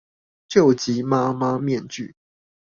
[0.47, 2.15] 救急媽媽面具